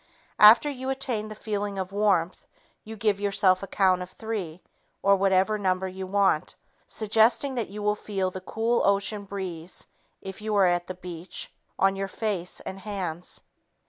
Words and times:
After 0.39 0.67
you 0.67 0.89
attain 0.89 1.27
the 1.27 1.35
feeling 1.35 1.77
of 1.77 1.91
warmth, 1.91 2.47
you 2.83 2.95
give 2.95 3.19
yourself 3.19 3.61
a 3.61 3.67
count 3.67 4.01
of 4.01 4.09
three 4.09 4.63
(or 5.03 5.15
whatever 5.15 5.59
number 5.59 5.87
you 5.87 6.07
want), 6.07 6.55
suggesting 6.87 7.53
that 7.53 7.69
you 7.69 7.83
will 7.83 7.93
feel 7.93 8.31
the 8.31 8.41
cool 8.41 8.81
ocean 8.83 9.25
breeze 9.25 9.85
(if 10.19 10.41
you 10.41 10.55
are 10.55 10.65
at 10.65 10.87
the 10.87 10.95
beach) 10.95 11.53
on 11.77 11.95
your 11.95 12.07
face 12.07 12.61
and 12.61 12.79
hands. 12.79 13.41